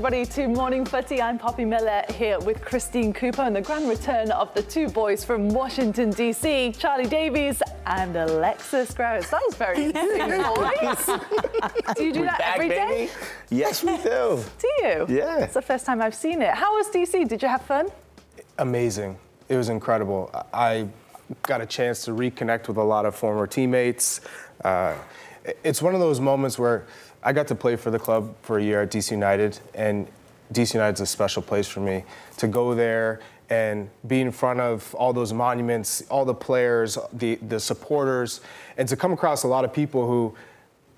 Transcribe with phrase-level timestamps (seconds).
[0.00, 1.20] Everybody, to Morning Footy.
[1.20, 5.26] I'm Poppy Miller here with Christine Cupo and the grand return of the two boys
[5.26, 9.28] from Washington, D.C., Charlie Davies and Alexis Guerreros.
[9.28, 10.20] That was very interesting
[11.96, 13.10] do you do We're that back, every day?
[13.10, 13.12] baby.
[13.50, 14.42] Yes, we do.
[14.58, 15.06] do you?
[15.18, 15.40] Yeah.
[15.40, 16.54] It's the first time I've seen it.
[16.54, 17.24] How was D.C.?
[17.24, 17.88] Did you have fun?
[18.56, 19.18] Amazing.
[19.50, 20.30] It was incredible.
[20.54, 20.88] I
[21.42, 24.22] got a chance to reconnect with a lot of former teammates.
[24.64, 24.94] Uh,
[25.62, 26.86] it's one of those moments where
[27.22, 30.06] I got to play for the club for a year at DC United, and
[30.52, 32.04] DC United's a special place for me.
[32.38, 33.20] To go there
[33.50, 38.40] and be in front of all those monuments, all the players, the, the supporters,
[38.78, 40.34] and to come across a lot of people who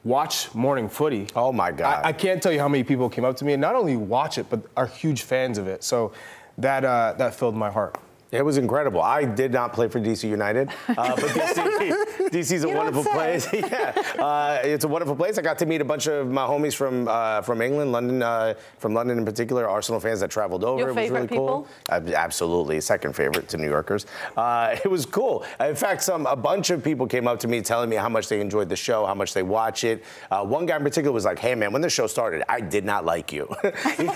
[0.04, 1.26] watch morning footy.
[1.34, 2.04] Oh my God.
[2.04, 3.96] I, I can't tell you how many people came up to me and not only
[3.96, 5.82] watch it, but are huge fans of it.
[5.82, 6.12] So
[6.58, 7.96] that, uh, that filled my heart.
[8.32, 9.02] It was incredible.
[9.02, 13.48] I did not play for DC United, uh, but DC, DC's a You wonderful place.
[13.52, 15.38] yeah, uh, it's a wonderful place.
[15.38, 18.54] I got to meet a bunch of my homies from uh, from England, London, uh,
[18.78, 19.68] from London in particular.
[19.68, 20.78] Arsenal fans that traveled over.
[20.78, 21.62] Your it was favorite really cool.
[21.62, 22.12] people?
[22.14, 24.06] Uh, absolutely, second favorite to New Yorkers.
[24.36, 25.44] Uh, it was cool.
[25.60, 28.28] In fact, some a bunch of people came up to me telling me how much
[28.28, 30.04] they enjoyed the show, how much they watch it.
[30.30, 32.84] Uh, one guy in particular was like, "Hey man, when the show started, I did
[32.84, 34.06] not like you." he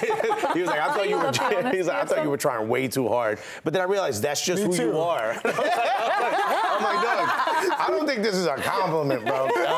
[0.61, 2.89] was like, "I thought you were." love He's like, "I thought you were trying way
[2.89, 5.37] too hard," but then I realized that's just who you are.
[5.45, 7.29] I'm like, Doug,
[7.79, 9.49] I don't think this is a compliment, bro.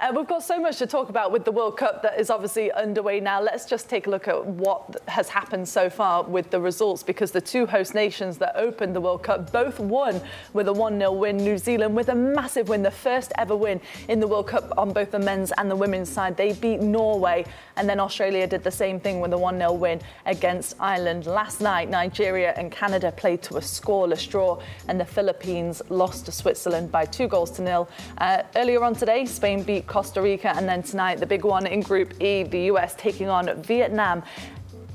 [0.00, 2.72] Uh, we've got so much to talk about with the World Cup that is obviously
[2.72, 3.38] underway now.
[3.38, 7.32] Let's just take a look at what has happened so far with the results because
[7.32, 10.18] the two host nations that opened the World Cup both won
[10.54, 11.36] with a 1 0 win.
[11.36, 13.78] New Zealand with a massive win, the first ever win
[14.08, 16.34] in the World Cup on both the men's and the women's side.
[16.34, 17.44] They beat Norway,
[17.76, 21.26] and then Australia did the same thing with a 1 0 win against Ireland.
[21.26, 26.32] Last night, Nigeria and Canada played to a scoreless draw, and the Philippines lost to
[26.32, 27.86] Switzerland by two goals to nil.
[28.16, 31.80] Uh, earlier on today, Spain beat Costa Rica, and then tonight, the big one in
[31.80, 34.22] Group E, the US taking on Vietnam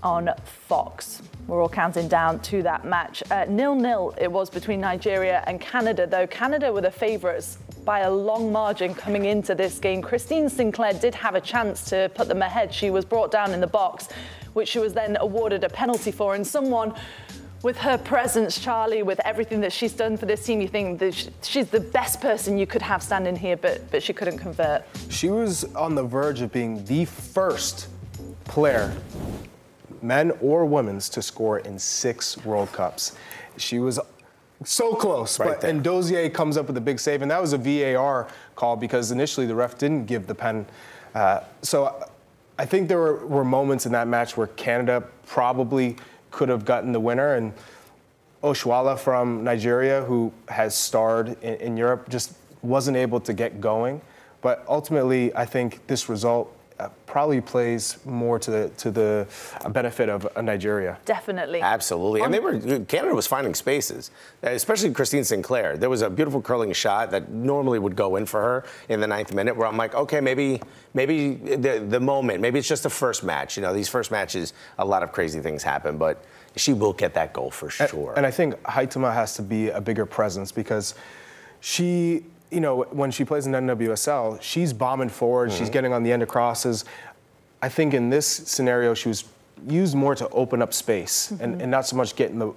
[0.02, 1.22] on Fox.
[1.48, 3.22] We're all counting down to that match.
[3.30, 8.00] Uh, nil nil it was between Nigeria and Canada, though Canada were the favourites by
[8.00, 10.02] a long margin coming into this game.
[10.02, 12.74] Christine Sinclair did have a chance to put them ahead.
[12.74, 14.08] She was brought down in the box,
[14.54, 16.94] which she was then awarded a penalty for, and someone
[17.66, 21.32] with her presence, Charlie, with everything that she's done for this team, you think that
[21.42, 24.84] she's the best person you could have standing here, but but she couldn't convert.
[25.10, 27.88] She was on the verge of being the first
[28.44, 28.96] player,
[30.04, 33.18] men or women's, to score in six World Cups.
[33.58, 34.00] She was
[34.64, 35.74] so close, Right but there.
[35.74, 39.48] Nnadozie comes up with a big save, and that was a VAR call because initially
[39.48, 40.68] the ref didn't give the pen.
[41.16, 42.08] Uh, so
[42.60, 45.96] I think there were, were moments in that match where Canada probably
[46.36, 47.54] could have gotten the winner, and
[48.44, 54.02] Oshoala from Nigeria, who has starred in, in Europe, just wasn't able to get going.
[54.42, 59.26] But ultimately, I think this result uh, probably plays more to the to the
[59.70, 60.98] benefit of uh, Nigeria.
[61.06, 61.62] Definitely.
[61.62, 62.22] Absolutely.
[62.22, 64.12] And they were Canada was finding spaces,
[64.44, 65.78] especially Christine Sinclair.
[65.78, 69.08] There was a beautiful curling shot that normally would go in for her in the
[69.08, 70.62] ninth minute where I'm like, okay, maybe
[70.94, 73.56] maybe the the moment, maybe it's just the first match.
[73.56, 76.26] You know, these first matches, a lot of crazy things happen, but
[76.58, 78.10] she will get that goal for sure.
[78.10, 80.96] And, and I think Huitema has to be a bigger presence because
[81.62, 85.60] she you know, when she plays in NWSL, she's bombing forward, mm-hmm.
[85.60, 86.86] she's getting on the end of crosses.
[87.62, 89.26] I think in this scenario, she was
[89.68, 91.44] used more to open up space mm-hmm.
[91.44, 92.54] and, and, not so much get in the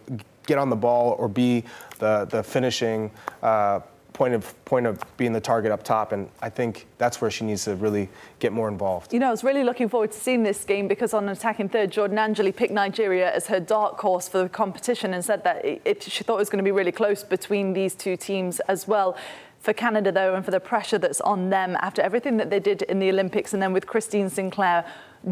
[0.46, 1.64] get on the ball or be
[1.98, 3.10] the the finishing
[3.42, 3.80] uh,
[4.18, 6.10] point of point of being the target up top.
[6.10, 8.08] And I think that's where she needs to really
[8.40, 9.12] get more involved.
[9.12, 11.92] You know, I was really looking forward to seeing this game because on attacking third,
[11.92, 16.02] Jordan Angeli picked Nigeria as her dark horse for the competition and said that it,
[16.02, 19.16] she thought it was going to be really close between these two teams as well
[19.60, 22.82] for Canada, though, and for the pressure that's on them after everything that they did
[22.82, 24.84] in the Olympics, and then with Christine Sinclair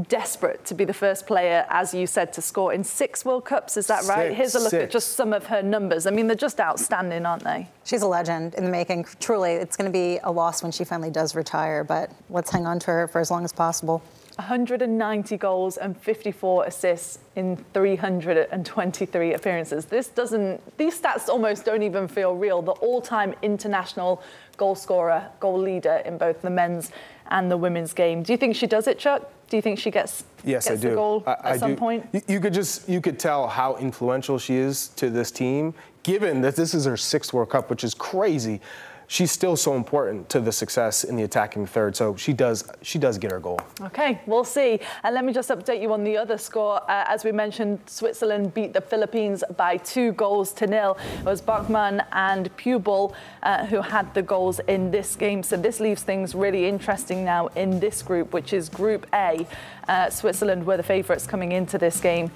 [0.09, 3.77] desperate to be the first player, as you said, to score in six World Cups.
[3.77, 4.29] Is that right?
[4.31, 4.85] Six, Here's a look six.
[4.85, 6.07] at just some of her numbers.
[6.07, 7.69] I mean, they're just outstanding, aren't they?
[7.85, 9.07] She's a legend in the making.
[9.21, 12.67] Truly, it's going to be a loss when she finally does retire, but let's hang
[12.67, 14.03] on to her for as long as possible.
[14.37, 19.87] 190 goals and 54 assists in 323 appearances.
[19.87, 22.61] This doesn't, these stats almost don't even feel real.
[22.61, 24.23] The all time international
[24.59, 26.91] goal scorer, goal leader in both the men's
[27.31, 28.23] and the women's game.
[28.23, 29.31] Do you think she does it, Chuck?
[29.49, 30.91] Do you think she gets, yes, gets I do.
[30.91, 31.77] the goal I, at I some do.
[31.77, 32.07] point?
[32.13, 35.73] You, you could just you could tell how influential she is to this team,
[36.03, 38.61] given that this is her sixth World Cup, which is crazy
[39.09, 41.97] she's still so important to the success in the attacking third.
[41.97, 43.61] So she does she does get her goal.
[43.81, 44.81] Okay, we'll see.
[45.03, 46.83] And let me just update you on the other score.
[46.91, 50.97] Uh, as we mentioned, Switzerland beat the Philippines by two goals to nil.
[51.19, 55.43] It was Bachmann and Piubel uh, who had the goals in this game.
[55.43, 59.47] So this leaves things really interesting now in this group, which is Group A.
[59.89, 62.31] Uh, Switzerland were the favourites coming into this game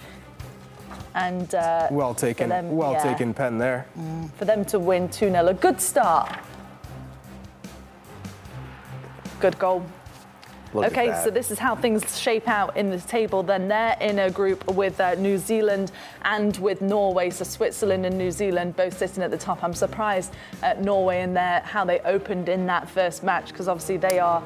[1.14, 3.84] and uh, well taken, them, well yeah, taken pen there.
[4.38, 6.31] For them to win 2 0, a good start
[9.40, 9.87] Good goal.
[10.72, 13.42] Look okay, so this is how things shape out in the table.
[13.42, 15.90] Then they're in a group with uh, New Zealand
[16.22, 17.31] and with Norway.
[17.31, 19.64] So Switzerland and New Zealand both sitting at the top.
[19.64, 20.32] I'm surprised
[20.62, 24.44] at Norway and their how they opened in that first match because obviously they are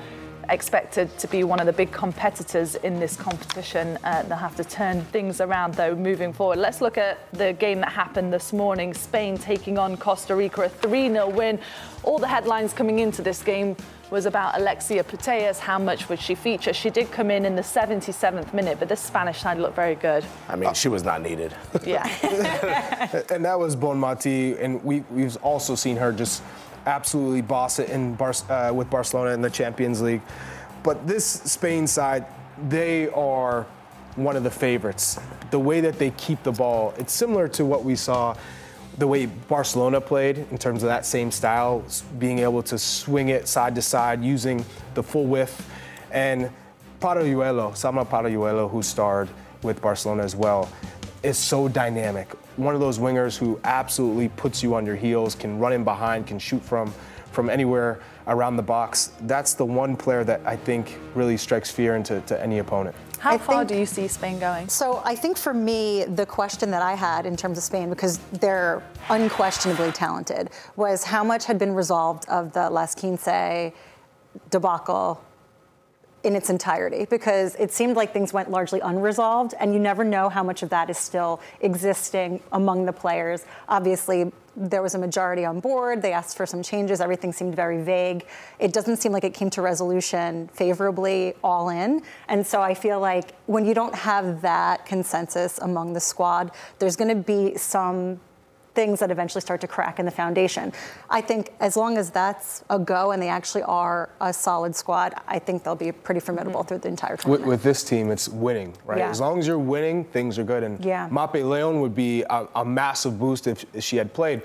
[0.50, 3.98] expected to be one of the big competitors in this competition.
[4.04, 6.58] Uh, they'll have to turn things around though moving forward.
[6.58, 8.94] Let's look at the game that happened this morning.
[8.94, 11.58] Spain taking on Costa Rica, a 3 0 win.
[12.02, 13.76] All the headlines coming into this game
[14.10, 15.58] was about Alexia Putellas.
[15.58, 16.72] How much would she feature?
[16.72, 20.24] She did come in in the 77th minute, but the Spanish side looked very good.
[20.48, 21.54] I mean, she was not needed.
[21.84, 22.04] Yeah.
[23.30, 26.42] and that was Bonmati, and we, we've also seen her just
[26.86, 30.22] absolutely boss it in Bar- uh, with Barcelona in the Champions League.
[30.82, 32.26] But this Spain side,
[32.68, 33.66] they are
[34.16, 35.18] one of the favorites.
[35.50, 38.36] The way that they keep the ball, it's similar to what we saw
[38.98, 41.84] the way Barcelona played in terms of that same style,
[42.18, 44.64] being able to swing it side to side using
[44.94, 45.68] the full width.
[46.12, 46.50] And
[47.00, 49.28] Paralluelo, Salma Paralluelo, who starred
[49.62, 50.70] with Barcelona as well,
[51.22, 52.28] is so dynamic.
[52.56, 56.26] One of those wingers who absolutely puts you on your heels, can run in behind,
[56.26, 56.92] can shoot from
[57.34, 59.10] from anywhere around the box.
[59.22, 62.96] That's the one player that I think really strikes fear into any opponent.
[63.18, 64.68] How I far think, do you see Spain going?
[64.68, 68.18] So I think for me, the question that I had in terms of Spain, because
[68.34, 73.72] they're unquestionably talented, was how much had been resolved of the Las Quince
[74.50, 75.22] debacle
[76.24, 80.28] in its entirety because it seemed like things went largely unresolved and you never know
[80.28, 83.44] how much of that is still existing among the players.
[83.68, 86.00] Obviously, there was a majority on board.
[86.00, 87.00] They asked for some changes.
[87.00, 88.26] Everything seemed very vague.
[88.58, 92.02] It doesn't seem like it came to resolution favorably all in.
[92.28, 96.96] And so I feel like when you don't have that consensus among the squad, there's
[96.96, 98.20] going to be some
[98.74, 100.72] things that eventually start to crack in the foundation.
[101.08, 105.14] I think as long as that's a go and they actually are a solid squad,
[105.26, 106.68] I think they'll be pretty formidable mm-hmm.
[106.68, 107.46] through the entire tournament.
[107.46, 108.98] With, with, this team, it's winning, right?
[108.98, 109.10] Yeah.
[109.10, 110.62] As long as you're winning, things are good.
[110.62, 111.08] And yeah.
[111.08, 114.42] Mapi Leon would be a, a massive boost if, if she had played.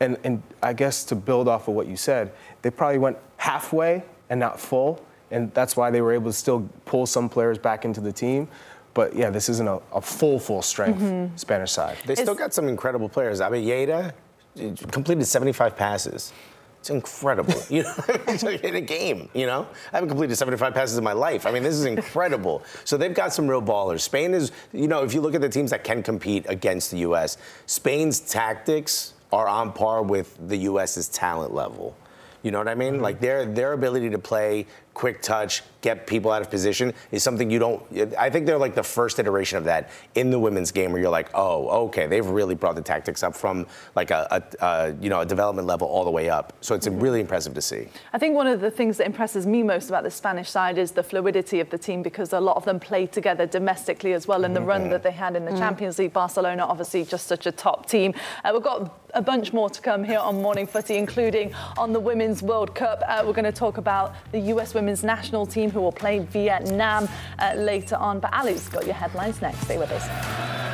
[0.00, 4.02] And, and I guess to build off of what you said, they probably went halfway
[4.28, 5.04] and not full.
[5.30, 8.48] And that's why they were able to still pull some players back into the team.
[8.94, 11.36] But yeah, this isn't a, a full, full strength mm-hmm.
[11.36, 11.98] Spanish side.
[12.06, 13.40] They still got some incredible players.
[13.40, 14.12] I mean, Yeda
[14.90, 16.32] completed 75 passes.
[16.78, 17.54] It's incredible.
[17.70, 19.66] You know, in a game, you know?
[19.92, 21.46] I haven't completed 75 passes in my life.
[21.46, 22.62] I mean, this is incredible.
[22.84, 24.00] so they've got some real ballers.
[24.00, 26.98] Spain is, you know, if you look at the teams that can compete against the
[26.98, 31.96] U.S., Spain's tactics are on par with the U.S.'s talent level.
[32.42, 32.94] You know what I mean?
[32.94, 33.02] Mm-hmm.
[33.02, 37.50] Like their their ability to play quick touch, get people out of position is something
[37.50, 37.82] you don't.
[38.16, 41.10] I think they're like the first iteration of that in the women's game, where you're
[41.10, 45.10] like, oh, okay, they've really brought the tactics up from like a, a, a you
[45.10, 46.54] know a development level all the way up.
[46.60, 47.00] So it's mm-hmm.
[47.00, 47.88] really impressive to see.
[48.12, 50.92] I think one of the things that impresses me most about the Spanish side is
[50.92, 54.44] the fluidity of the team because a lot of them play together domestically as well
[54.44, 54.68] in the mm-hmm.
[54.68, 55.60] run that they had in the mm-hmm.
[55.60, 56.12] Champions League.
[56.12, 58.14] Barcelona, obviously, just such a top team.
[58.44, 62.00] Uh, we've got a bunch more to come here on Morning Footy, including on the
[62.00, 63.02] Women's World Cup.
[63.06, 67.08] Uh, we're going to talk about the US Women's National Team who will play Vietnam
[67.38, 68.20] uh, later on.
[68.20, 69.60] But Ali's got your headlines next.
[69.62, 70.73] Stay with us.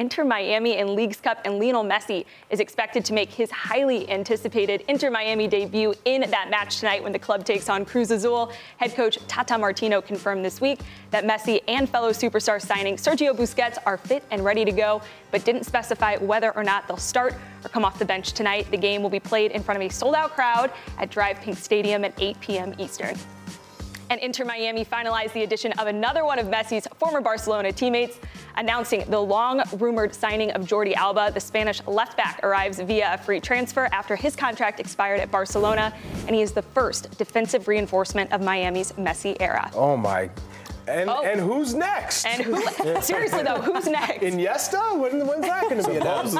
[0.00, 4.82] Inter Miami in Leagues Cup, and Lionel Messi is expected to make his highly anticipated
[4.88, 8.50] Inter Miami debut in that match tonight when the club takes on Cruz Azul.
[8.78, 10.80] Head coach Tata Martino confirmed this week
[11.10, 15.44] that Messi and fellow superstar signing Sergio Busquets are fit and ready to go, but
[15.44, 18.70] didn't specify whether or not they'll start or come off the bench tonight.
[18.70, 21.56] The game will be played in front of a sold out crowd at DRV PNK
[21.56, 22.74] Stadium at 8 p.m.
[22.78, 23.18] Eastern
[24.10, 28.18] and Inter Miami finalized the addition of another one of Messi's former Barcelona teammates,
[28.56, 31.30] announcing the long rumored signing of Jordi Alba.
[31.32, 35.94] The Spanish left back arrives via a free transfer after his contract expired at Barcelona,
[36.26, 39.70] and he is the first defensive reinforcement of Miami's Messi era.
[39.74, 40.28] Oh my
[40.88, 41.22] and, oh.
[41.22, 42.26] and who's next?
[42.26, 43.00] And who?
[43.02, 44.22] seriously though, who's next?
[44.22, 44.98] Iniesta?
[44.98, 46.36] When, when's that going to be announced?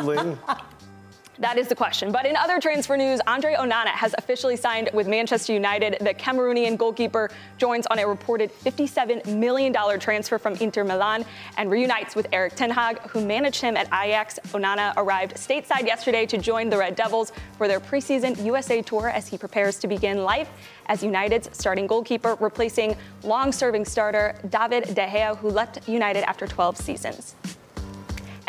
[1.41, 2.13] That is the question.
[2.13, 5.97] But in other transfer news, Andre Onana has officially signed with Manchester United.
[6.01, 11.25] The Cameroonian goalkeeper joins on a reported $57 million transfer from Inter Milan
[11.57, 14.39] and reunites with Erik Ten Hag, who managed him at Ajax.
[14.49, 19.27] Onana arrived stateside yesterday to join the Red Devils for their preseason USA tour as
[19.27, 20.51] he prepares to begin life
[20.87, 26.77] as United's starting goalkeeper, replacing long-serving starter David De Gea, who left United after 12
[26.77, 27.35] seasons.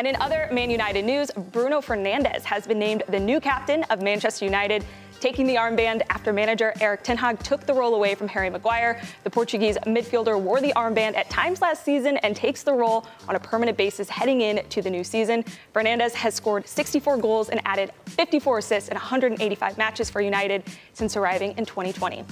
[0.02, 4.02] And in other Man United news, Bruno Fernandes has been named the new captain of
[4.02, 4.84] Manchester United
[5.20, 9.00] taking the armband after manager Erik Ten Hag took the role away from Harry Maguire.
[9.24, 13.36] The Portuguese midfielder wore the armband at times last season and takes the role on
[13.36, 15.46] a permanent basis heading into the new season.
[15.76, 21.16] Fernandes has scored 64 goals and added 54 assists in 185 matches for United since
[21.16, 22.26] arriving in 2020.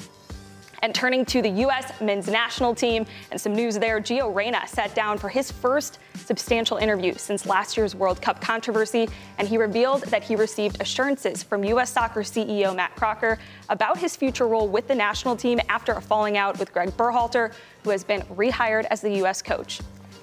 [0.81, 1.99] And turning to the U.S.
[2.01, 6.77] men's national team and some news there, Gio Reyna sat down for his first substantial
[6.77, 11.63] interview since last year's World Cup controversy, and he revealed that he received assurances from
[11.65, 11.91] U.S.
[11.91, 16.37] soccer CEO Matt Crocker about his future role with the national team after a falling
[16.37, 19.41] out with Greg Berhalter, who has been rehired as the U.S.
[19.41, 19.79] coach.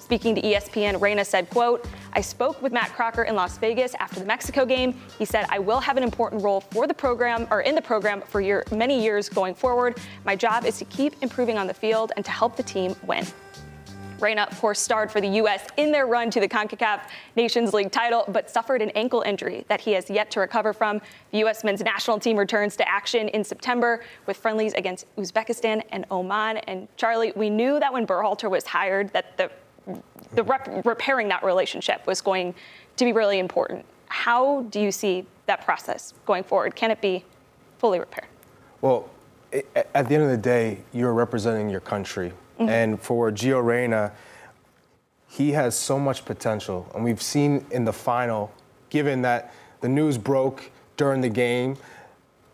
[0.07, 4.21] Speaking to ESPN, Reyna said, quote, I spoke with Matt Crocker in Las Vegas after
[4.21, 4.95] the Mexico game.
[5.19, 8.23] He said, I will have an important role for the program or in the program
[8.23, 9.99] for year, many years going forward.
[10.25, 13.27] My job is to keep improving on the field and to help the team win.
[14.21, 15.67] Reyna, of course, starred for the U.S.
[15.77, 17.01] in their run to the CONCACAF
[17.35, 21.01] Nations League title, but suffered an ankle injury that he has yet to recover from.
[21.33, 21.65] The U.S.
[21.65, 26.59] men's national team returns to action in September with friendlies against Uzbekistan and Oman.
[26.59, 29.51] And Charlie, we knew that when Berhalter was hired, that the
[30.33, 32.55] the rep- repairing that relationship was going
[32.97, 33.85] to be really important.
[34.09, 36.75] How do you see that process going forward?
[36.75, 37.25] Can it be
[37.79, 38.29] fully repaired?
[38.81, 39.09] Well,
[39.53, 42.33] it, at the end of the day, you're representing your country.
[42.59, 42.69] Mm-hmm.
[42.69, 44.13] And for Gio Reyna,
[45.29, 46.91] he has so much potential.
[46.95, 48.53] And we've seen in the final,
[48.91, 51.77] given that the news broke during the game,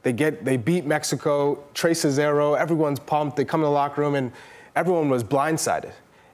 [0.03, 3.37] they get they beat Mexico, Trey Cesaro, everyone's pumped.
[3.37, 4.33] They come in the locker room and
[4.75, 5.93] everyone was blindsided.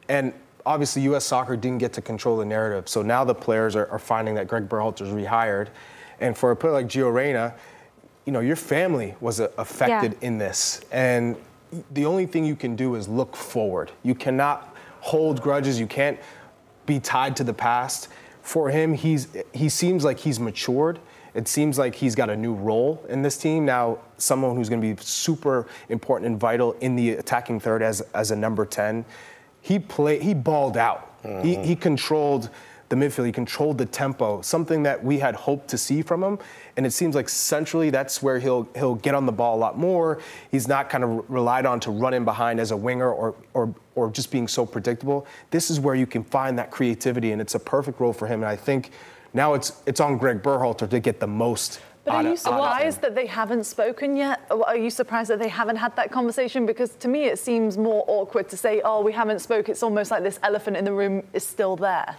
[0.08, 0.32] And
[0.68, 1.24] obviously U.S.
[1.24, 2.90] soccer didn't get to control the narrative.
[2.90, 5.68] So now the players are, are finding that Greg Berhalter's rehired.
[6.20, 7.54] And for a player like Gio Reyna,
[8.26, 10.28] you know, your family was uh, affected yeah.
[10.28, 10.82] in this.
[10.92, 11.36] And
[11.92, 13.90] the only thing you can do is look forward.
[14.02, 15.80] You cannot hold grudges.
[15.80, 16.18] You can't
[16.84, 18.08] be tied to the past.
[18.42, 20.98] For him, he's he seems like he's matured
[21.34, 23.98] It seems like he's got a new role in this team now.
[24.18, 28.30] Someone who's going to be super important and vital in the attacking third as as
[28.30, 29.04] a number ten.
[29.68, 30.22] He played.
[30.22, 31.22] He balled out.
[31.22, 31.46] Mm-hmm.
[31.46, 32.48] He, he controlled
[32.88, 33.26] the midfield.
[33.26, 36.38] He controlled the tempo, something that we had hoped to see from him.
[36.78, 39.76] And it seems like centrally, that's where he'll he'll get on the ball a lot
[39.76, 40.22] more.
[40.50, 43.74] He's not kind of relied on to run in behind as a winger or or
[43.94, 45.26] or just being so predictable.
[45.50, 48.42] This is where you can find that creativity, and it's a perfect role for him.
[48.42, 48.90] And I think
[49.34, 53.14] now it's it's on Greg Berhalter to get the most but are you surprised that
[53.14, 54.40] they haven't spoken yet?
[54.50, 56.66] Are you surprised that they haven't had that conversation?
[56.66, 59.68] Because to me, it seems more awkward to say, oh, we haven't spoke.
[59.68, 62.16] It's almost like this elephant in the room is still there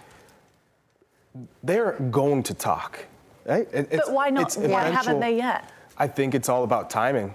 [1.62, 3.06] they're going to talk.
[3.44, 3.68] Right?
[3.72, 4.54] It, but why not?
[4.54, 5.70] Why haven't they yet?
[5.96, 7.34] I think it's all about timing.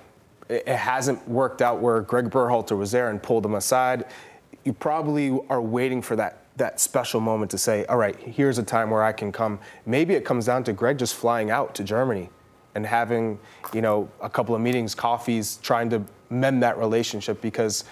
[0.49, 4.05] It, it hasn't worked out where Greg Berhalter was there and pulled him aside.
[4.63, 8.63] You probably are waiting for that that special moment to say, all right, here's a
[8.63, 9.59] time where I can come.
[9.85, 12.29] Maybe it comes down to Greg just flying out to Germany
[12.75, 13.39] and having,
[13.73, 17.85] you know, a couple of meetings, coffees, trying to mend that relationship because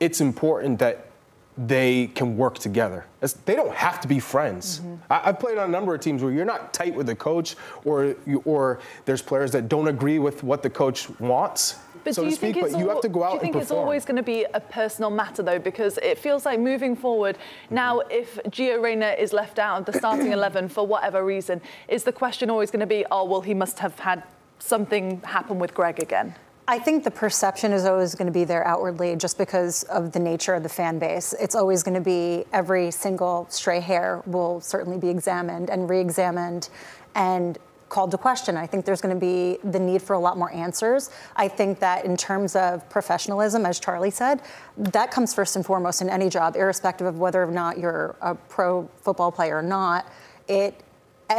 [0.00, 1.10] it's important that
[1.56, 3.06] they can work together.
[3.44, 4.80] they don't have to be friends.
[4.80, 4.94] Mm-hmm.
[5.10, 7.54] I, have played on a number of teams where you're not tight with the coach,
[7.84, 11.76] or you, or there's players that don't agree with what the coach wants.
[12.02, 13.40] But so do you think speak, it's but you have to go out Do you
[13.40, 15.58] think it's always going to be a personal matter though?
[15.58, 17.38] Because it feels like moving forward
[17.70, 22.04] now, if Gio Reyna is left out of the starting eleven for whatever reason, is
[22.04, 24.22] the question always going to be, oh well, he must have had
[24.58, 26.34] something happen with Greg again?
[26.66, 30.18] I think the perception is always going to be there outwardly just because of the
[30.18, 31.34] nature of the fan base.
[31.38, 36.00] It's always going to be every single stray hair will certainly be examined and re
[36.00, 36.70] examined
[37.14, 37.58] and
[37.90, 38.56] called to question.
[38.56, 41.10] I think there's going to be the need for a lot more answers.
[41.36, 44.40] I think that in terms of professionalism, as Charlie said,
[44.78, 48.34] that comes first and foremost in any job, irrespective of whether or not you're a
[48.34, 50.10] pro football player or not.
[50.48, 50.82] It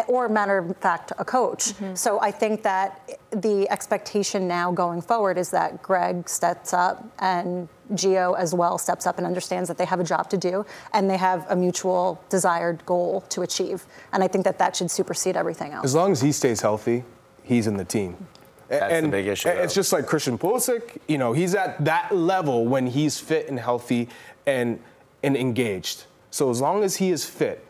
[0.08, 1.74] or matter of fact, a coach.
[1.74, 1.96] Mm-hmm.
[1.96, 7.68] So I think that the expectation now going forward is that Greg steps up and
[7.94, 11.10] Gio as well steps up and understands that they have a job to do and
[11.10, 13.86] they have a mutual desired goal to achieve.
[14.12, 15.86] And I think that that should supersede everything else.
[15.86, 17.04] As long as he stays healthy,
[17.44, 18.28] he's in the team.
[18.68, 19.50] That's and the big issue.
[19.50, 20.98] It's just like Christian Pulisic.
[21.08, 24.10] You know, he's at that level when he's fit and healthy
[24.48, 24.80] and
[25.24, 26.06] and engaged.
[26.32, 27.66] So as long as he is fit,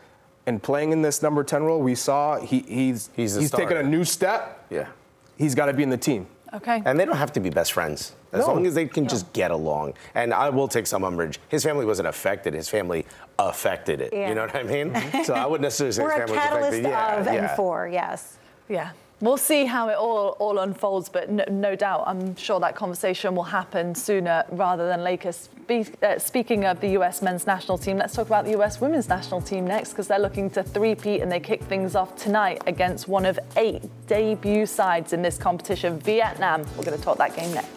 [0.46, 3.82] and playing in this number 10 role, we saw he, he's he's, he's taken a
[3.82, 4.66] new step.
[4.70, 4.88] Yeah.
[5.36, 6.26] He's got to be in the team.
[6.54, 6.80] Okay.
[6.84, 8.14] And they don't have to be best friends.
[8.32, 8.54] As no.
[8.54, 9.08] long as they can no.
[9.08, 9.94] just get along.
[10.14, 11.38] And I will take some umbrage.
[11.48, 12.54] His family wasn't affected.
[12.54, 13.04] His family
[13.38, 14.12] affected it.
[14.12, 14.28] Yeah.
[14.28, 14.92] You know what I mean?
[14.92, 15.22] Mm-hmm.
[15.24, 16.88] so I wouldn't necessarily say We're his family was affected.
[16.88, 17.32] Yeah, of yeah.
[17.34, 18.38] and for, yes.
[18.68, 18.90] Yeah.
[19.18, 23.34] We'll see how it all, all unfolds, but no, no, doubt, I'm sure that conversation
[23.34, 25.32] will happen sooner rather than later.
[25.32, 29.08] Spe- uh, speaking of the US men's national team, let's talk about the US women's
[29.08, 33.08] national team next because they're looking to three-peat and they kick things off tonight against
[33.08, 36.60] one of eight debut sides in this competition, Vietnam.
[36.76, 37.70] We're going to talk that game next.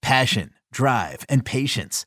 [0.00, 2.06] Passion, drive, and patience.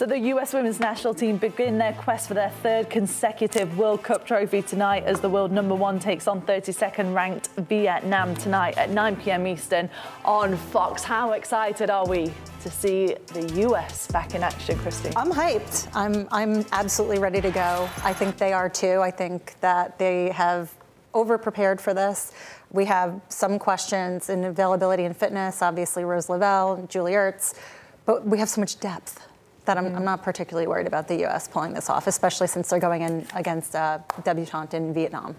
[0.00, 4.26] So the US women's national team begin their quest for their third consecutive World Cup
[4.26, 9.16] trophy tonight as the world number one takes on 32nd ranked Vietnam tonight at 9
[9.16, 9.46] p.m.
[9.46, 9.90] Eastern
[10.24, 11.04] on Fox.
[11.04, 12.32] How excited are we
[12.62, 15.12] to see the US back in action, Christine?
[15.16, 15.90] I'm hyped.
[15.94, 17.86] I'm I'm absolutely ready to go.
[18.02, 19.02] I think they are too.
[19.02, 20.72] I think that they have
[21.12, 22.32] over prepared for this.
[22.70, 27.52] We have some questions in availability and fitness, obviously Rose Lavelle, Julie Ertz,
[28.06, 29.26] but we have so much depth
[29.70, 31.46] that I'm, I'm not particularly worried about the U.S.
[31.46, 35.36] pulling this off, especially since they're going in against uh, debutante in Vietnam.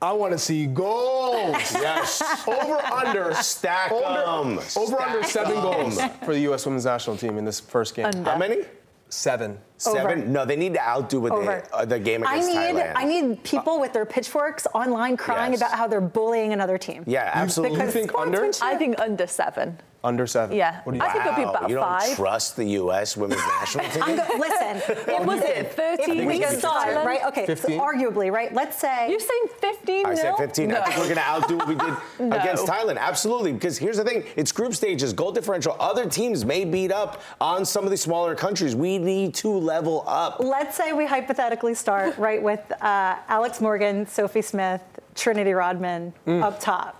[0.00, 1.54] I want to see goals.
[1.72, 2.22] Yes.
[2.46, 4.58] over under Stack over, 'em.
[4.76, 5.62] over under seven seven 'em.
[5.62, 6.64] goals for the U.S.
[6.64, 8.06] Women's National Team in this first game.
[8.06, 8.30] Under.
[8.30, 8.62] How many?
[9.10, 9.58] Seven.
[9.76, 10.32] Seven?
[10.32, 12.92] No, they need to outdo what they, uh, the game I need Thailand.
[12.96, 15.60] I need people with their pitchforks online crying Yes.
[15.60, 17.04] about how they're bullying another team.
[17.06, 17.76] yeah, absolutely.
[17.78, 18.50] Because- think under?
[18.62, 19.78] I think under seven.
[20.08, 20.56] Under seven.
[20.56, 20.80] Yeah.
[20.84, 22.16] What do you I think it'll be Wow, about you don't five.
[22.16, 23.14] trust the U.S.
[23.16, 24.02] women's national team?
[24.02, 24.96] I'm go- listen.
[25.18, 25.72] What was it?
[25.74, 27.04] 13 if we against start, Thailand?
[27.04, 27.24] right?
[27.26, 27.78] Okay, so 15?
[27.80, 28.52] arguably, right?
[28.54, 30.36] Let's say You're saying 15 I said nil?
[30.38, 30.72] 15.
[30.72, 32.36] I think we're going to outdo what we did No.
[32.36, 32.98] against Thailand.
[32.98, 33.52] Absolutely.
[33.52, 35.76] Because here's the thing it's group stages, goal differential.
[35.78, 38.74] Other teams may beat up on some of the smaller countries.
[38.74, 40.40] We need to level up.
[40.40, 44.82] let's say we hypothetically start right with uh, Alex Morgan, Sophie Smith,
[45.14, 46.42] Trinity Rodman Mm.
[46.42, 46.94] up top.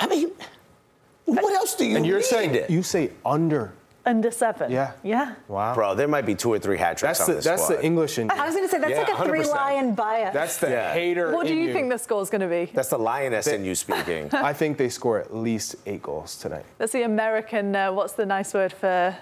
[0.00, 0.30] I mean,
[1.34, 2.24] what else do you And you're need?
[2.24, 3.72] saying you say under.
[4.06, 4.70] Under seven.
[4.70, 4.92] Yeah.
[5.02, 5.34] Yeah.
[5.48, 5.74] Wow.
[5.74, 7.76] Bro, there might be two or three hat tricks That's on the this that's squad.
[7.76, 8.34] the English in you.
[8.34, 9.26] I was going to say that's Yeah, like a 100%.
[9.28, 10.32] three lion bias.
[10.32, 10.94] That's the Yeah.
[10.94, 11.30] hater.
[11.32, 12.70] What do in you think the is going to be?
[12.72, 14.30] That's the lioness in you speaking.
[14.32, 16.64] I think they score at least eight goals tonight.
[16.78, 19.14] That's the American, uh, what's the nice word for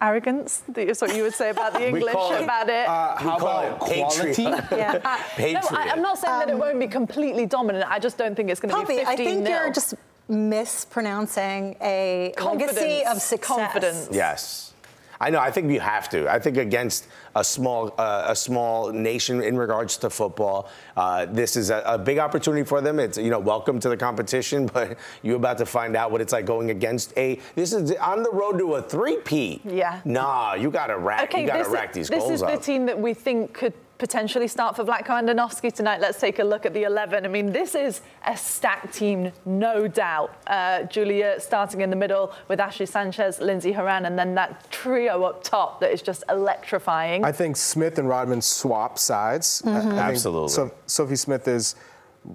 [0.00, 0.62] arrogance?
[0.68, 2.88] That's what you would say about the English call it, about it.
[2.88, 4.28] Uh, how call about it quality?
[4.44, 4.64] patriot.
[4.72, 4.92] yeah.
[5.04, 5.72] no, Patriot.
[5.72, 7.88] I, am not saying that it won't be completely dominant.
[7.88, 9.50] I just don't think it's going to be Poppy, 15 I think nil.
[9.52, 9.94] you're just
[10.28, 12.76] mispronouncing a Confidence.
[12.76, 13.56] legacy of success.
[13.56, 14.08] Confidence.
[14.10, 14.74] Yes.
[15.20, 15.38] I know.
[15.38, 16.28] I think you have to.
[16.28, 17.06] I think against
[17.36, 21.98] a small uh, a small nation in regards to football, uh, this is a, a
[21.98, 22.98] big opportunity for them.
[22.98, 26.32] It's you know welcome to the competition, but you're about to find out what it's
[26.32, 27.38] like going against a.
[27.54, 29.64] This is on the road to a three-peat.
[29.64, 30.00] Yeah.
[30.04, 31.24] Nah, you gotta rack.
[31.24, 32.50] Okay, you gotta this, rack these this goals is up.
[32.50, 36.00] the team that we think could potentially start for Vlatko Andonovski tonight.
[36.00, 37.24] Let's take a look at the 11.
[37.24, 40.34] I mean, this is a stacked team, no doubt.
[40.46, 45.22] Uh, Julia starting in the middle with Ashley Sanchez, Lindsey Horan, and then that trio
[45.24, 47.24] up top that is just electrifying.
[47.24, 49.62] I think Smith and Rodman swap sides.
[49.64, 50.48] I- I Absolutely.
[50.48, 51.76] So, Sophie Smith is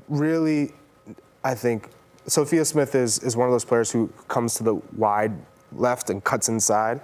[0.08, 0.74] really,
[1.44, 1.90] I think,
[2.28, 5.34] Sophia Smith is, is one of those players who comes to the wide
[5.72, 7.02] left and cuts inside.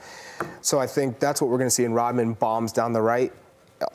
[0.61, 1.83] So I think that's what we're going to see.
[1.83, 3.31] in Rodman bombs down the right.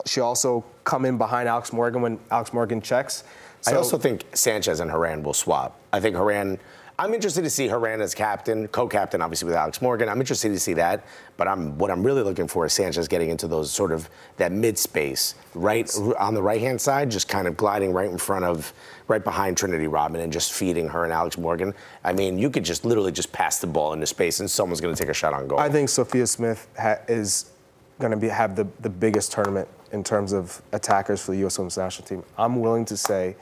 [0.05, 3.23] She also come in behind Alex Morgan when Alex Morgan checks.
[3.67, 5.79] I also think Sanchez and Horan will swap.
[5.93, 6.59] I think Horan.
[6.99, 10.07] I'm interested to see Horan as captain, co-captain, obviously with Alex Morgan.
[10.07, 11.03] I'm interested to see that,
[11.35, 14.51] but I'm what I'm really looking for is Sanchez getting into those sort of that
[14.51, 18.45] mid space, right on the right hand side, just kind of gliding right in front
[18.45, 18.71] of,
[19.07, 21.73] right behind Trinity Rodman, and just feeding her and Alex Morgan.
[22.03, 24.93] I mean, you could just literally just pass the ball into space, and someone's going
[24.93, 25.59] to take a shot on goal.
[25.59, 27.51] I think Sophia Smith ha- is
[27.99, 31.57] going to be have the, the biggest tournament in terms of attackers for the U.S.
[31.57, 32.23] Women's National Team.
[32.37, 33.35] I'm willing to say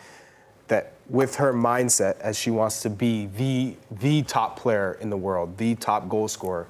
[0.68, 5.18] that with her mindset, as she wants to be the the top player in the
[5.18, 6.68] world, the top goal scorer,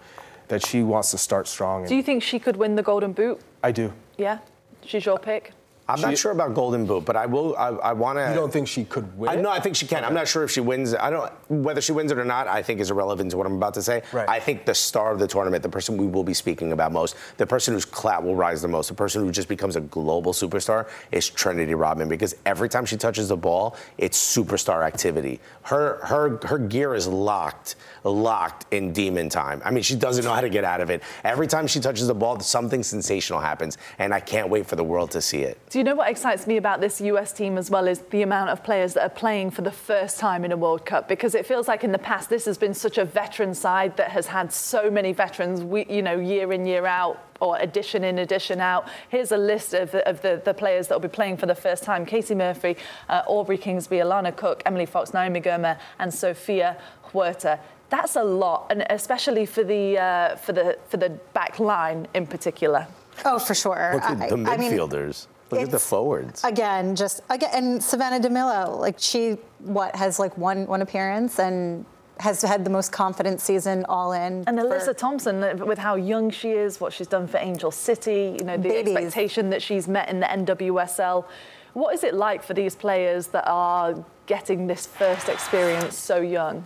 [0.48, 1.86] that she wants to start strong.
[1.86, 3.42] Do you think she could win the Golden Boot?
[3.64, 3.94] I do.
[4.18, 4.40] Yeah?
[4.86, 5.52] She's your pick?
[5.90, 7.56] I'm not sure about Golden Boot, but I will.
[7.58, 8.30] I, I want to.
[8.30, 9.30] You don't think she could win?
[9.30, 9.50] I know.
[9.50, 10.04] I think she can.
[10.04, 10.94] I'm not sure if she wins.
[10.94, 11.32] I don't.
[11.50, 13.82] Whether she wins it or not, I think is irrelevant to what I'm about to
[13.82, 14.04] say.
[14.12, 14.30] Right.
[14.30, 17.16] I think the star of the tournament, the person we will be speaking about most,
[17.38, 20.32] the person whose clout will rise the most, the person who just becomes a global
[20.32, 22.08] superstar, is Trinity Rodman.
[22.08, 25.40] Because every time she touches the ball, it's superstar activity.
[25.64, 29.62] Her her her gear is locked, locked in demon time.
[29.66, 31.04] I mean, she doesn't know how to get out of it.
[31.24, 34.84] Every time she touches the ball, something sensational happens, and I can't wait for the
[34.84, 35.60] world to see it.
[35.70, 38.50] Do you know what excites me about this US team as well is the amount
[38.50, 41.46] of players that are playing for the first time in a World Cup because it
[41.46, 44.52] feels like in the past this has been such a veteran side that has had
[44.52, 48.88] so many veterans, you know, year in year out or addition in addition out.
[49.10, 51.56] Here's a list of the, of the, the players that will be playing for the
[51.56, 56.78] first time: Casey Murphy, uh, Aubrey Kingsbury, Alana Cook, Emily Fox, Naomi Girma, and Sofia
[57.12, 57.60] Huerta.
[57.90, 62.28] That's a lot, and especially for the uh, for the for the back line in
[62.28, 62.88] particular.
[63.26, 63.92] Oh, for sure.
[63.96, 65.28] Look at I- the I mean, midfielders.
[65.52, 66.44] Look at the forwards.
[66.44, 71.86] Again, just again, and Savannah DeMelo, like she, what has like one one appearance and
[72.20, 74.44] has had the most confident season all in.
[74.46, 77.72] And for- Alyssa Thompson, uh, with how young she is, what she's done for Angel
[77.72, 78.96] City, you know, the Babies.
[78.96, 81.26] expectation that she's met in the NWSL.
[81.74, 86.66] What is it like for these players that are getting this first experience so young?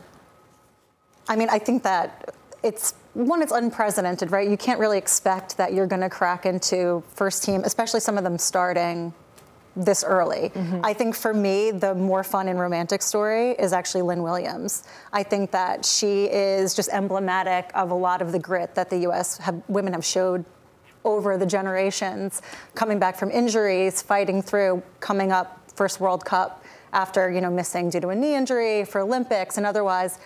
[1.27, 4.49] I mean, I think that it's one, it's unprecedented, right?
[4.49, 8.23] You can't really expect that you're going to crack into first team, especially some of
[8.23, 9.13] them starting
[9.75, 10.51] this early.
[10.53, 10.81] Mm-hmm.
[10.83, 14.83] I think for me, the more fun and romantic story is actually Lynn Williams.
[15.11, 18.99] I think that she is just emblematic of a lot of the grit that the
[18.99, 19.37] U.S.
[19.39, 20.45] Have, women have showed
[21.05, 22.41] over the generations,
[22.75, 27.89] coming back from injuries, fighting through, coming up first World Cup after you know missing
[27.89, 30.19] due to a knee injury for Olympics and otherwise.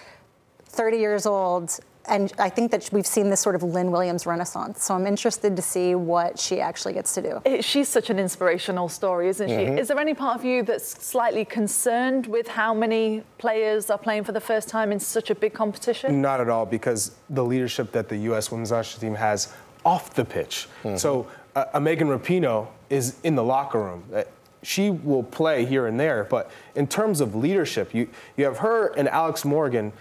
[0.68, 4.82] 30 years old and I think that we've seen this sort of Lynn Williams renaissance.
[4.86, 7.42] So I'm interested to see what she actually gets to do.
[7.44, 9.76] It, she's such an inspirational story, isn't Mm-hmm.
[9.76, 9.82] she?
[9.82, 14.24] Is there any part of you that's slightly concerned with how many players are playing
[14.24, 16.22] for the first time in such a big competition?
[16.22, 18.52] Not at all, because the leadership that the U.S.
[18.52, 19.54] women's national team has
[19.84, 20.70] off the pitch.
[20.96, 21.28] So,
[21.58, 24.06] uh, a Megan Rapinoe is in the locker room.
[24.16, 24.24] Uh,
[24.64, 28.94] She will play here and there, but in terms of leadership, you, you have her
[28.96, 29.92] and Alex Morgan.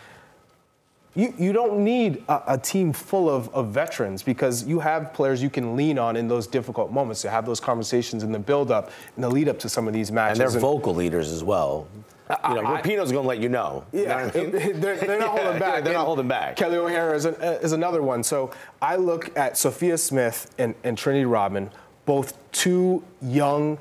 [1.17, 5.43] You, you don't need a, a team full of, of veterans because you have players
[5.43, 8.71] you can lean on in those difficult moments to have those conversations in the build
[8.71, 10.39] up and the lead up to some of these matches.
[10.39, 11.89] And they're vocal leaders as well.
[12.29, 13.85] You know, I- Rapinoe's going to let you know.
[13.93, 14.51] You know Yeah, I mean?
[14.81, 15.85] they're, they're not holding back.
[15.85, 16.57] they're not holding back.
[16.57, 18.23] Kelly O'Hara is, an, is another one.
[18.23, 18.51] So
[18.83, 21.71] I look at Sophia Smith and, and Trinity Rodman,
[22.05, 23.79] both two young,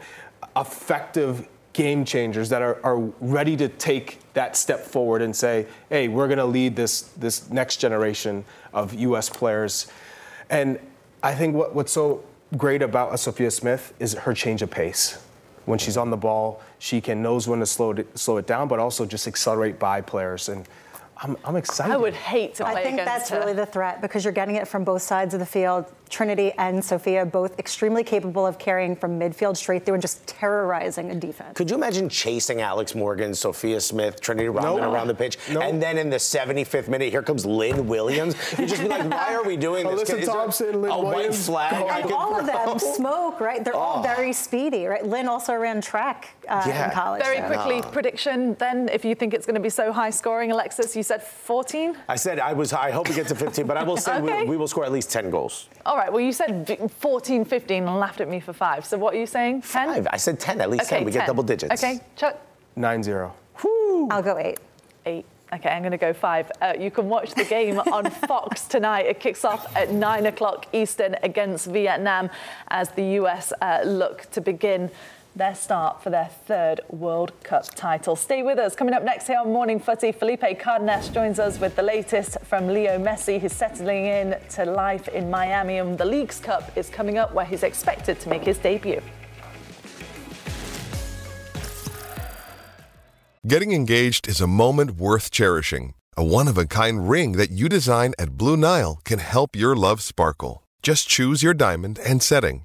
[0.56, 6.08] effective game changers that are, are ready to take that step forward and say, hey,
[6.08, 9.30] we're going to lead this, this next generation of U.S.
[9.30, 9.88] players.
[10.50, 10.80] And
[11.22, 12.24] I think what, what's so
[12.56, 15.22] great about a Sophia Smith is her change of pace.
[15.66, 18.70] When she's on the ball, she can knows when to slow it, slow it down,
[18.70, 20.48] but also just accelerate by players.
[20.48, 20.66] And
[21.18, 21.92] I'm, I'm excited.
[21.92, 23.40] I would hate to play I think against that's her.
[23.40, 25.86] really the threat because you're getting it from both sides of the field.
[26.10, 31.12] Trinity and Sophia both extremely capable of carrying from midfield straight through and just terrorizing
[31.12, 31.56] a defense.
[31.56, 34.94] Could you imagine chasing Alex Morgan, Sophia Smith, Trinity Rodman No.
[34.94, 35.62] around the pitch, No.
[35.62, 38.36] and then in the 75th minute, here comes Lynn Williams?
[38.58, 40.10] You'd just be like, why are we doing this?
[40.10, 41.72] Alyssa Thompson, Lynn a white Williams, flag.
[41.80, 43.64] go I And could all of them smoke, right?
[43.64, 45.06] They're all very speedy, right?
[45.06, 46.86] Lynn also ran track uh, Yeah.
[46.86, 47.24] in college.
[47.24, 50.52] Very so- quickly, prediction then, if you think it's going to be so high scoring,
[50.52, 51.96] Alexis, you said 14?
[52.08, 52.74] I said I was.
[52.74, 54.44] I hope we get to 15, but I will say Okay.
[54.44, 55.70] we, we will score at least 10 goals.
[55.86, 58.86] All right, well, you said 14, 15 and laughed at me for five.
[58.86, 59.62] So what are you saying?
[59.62, 59.88] 10?
[59.88, 60.08] Five.
[60.12, 60.62] I said 10.
[60.62, 61.06] At least Okay, 10.
[61.06, 61.84] We get double digits.
[61.84, 62.40] Okay, Chuck?
[62.76, 63.34] 9 0.
[64.12, 64.60] I'll go eight.
[65.06, 65.26] Eight.
[65.54, 66.52] Okay, I'm going to go five.
[66.62, 69.06] Uh, you can watch the game on Fox tonight.
[69.06, 72.30] It kicks off at nine o'clock Eastern against Vietnam
[72.70, 74.90] as the US uh, look to begin
[75.36, 78.16] their start for their third World Cup title.
[78.16, 78.74] Stay with us.
[78.74, 82.68] Coming up next here on Morning Footy, Felipe Cardenas joins us with the latest from
[82.68, 87.18] Leo Messi, who's settling in to life in Miami, and the League's Cup is coming
[87.18, 89.02] up where he's expected to make his debut.
[93.46, 95.94] Getting engaged is a moment worth cherishing.
[96.18, 99.76] A one of a kind ring that you design at Blue Nile can help your
[99.76, 100.64] love sparkle.
[100.82, 102.65] Just choose your diamond and setting.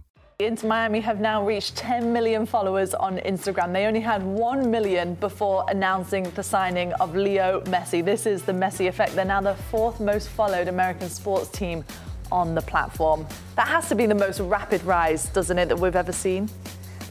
[0.45, 3.73] Inter Miami have now reached 10 million followers on Instagram.
[3.73, 8.03] They only had 1 million before announcing the signing of Leo Messi.
[8.03, 9.15] This is the Messi effect.
[9.15, 11.83] They're now the fourth most followed American sports team
[12.31, 13.27] on the platform.
[13.55, 16.49] That has to be the most rapid rise, doesn't it, that we've ever seen?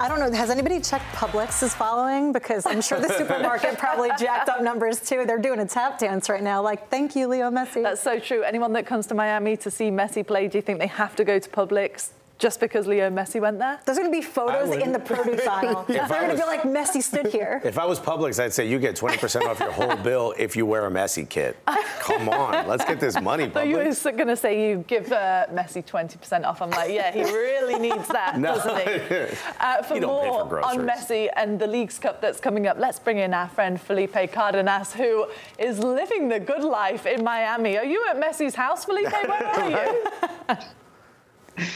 [0.01, 0.31] I don't know.
[0.33, 2.33] Has anybody checked Publix's following?
[2.33, 5.25] Because I'm sure the supermarket probably jacked up numbers too.
[5.27, 6.63] They're doing a tap dance right now.
[6.63, 7.83] Like, thank you, Leo Messi.
[7.83, 8.43] That's so true.
[8.43, 11.25] Anyone that comes to Miami to see Messi play, do you think they have to
[11.25, 13.79] go to Publix just because Leo Messi went there?
[13.85, 15.85] There's going to be photos in the produce aisle.
[15.87, 17.61] They're If I going to be was- like, Messi stood here.
[17.63, 20.65] If I was Publix, I'd say you get 20% off your whole bill if you
[20.67, 21.57] wear a Messi kit.
[22.01, 24.05] Come on, let's get this money, I thought you Publix.
[24.07, 26.63] were going to say you give uh, Messi 20% off.
[26.63, 28.55] I'm like, yeah, he really needs that, No.
[28.55, 29.37] doesn't he?
[29.61, 30.89] Uh, for You don't for more on groceries.
[30.91, 34.95] Messi and the League's Cup that's coming up, let's bring in our friend Felipe Cardenas,
[34.95, 35.27] who
[35.59, 37.77] is living the good life in Miami.
[37.77, 39.13] Are you at Messi's house, Felipe?
[39.13, 39.71] Where are
[41.59, 41.67] you?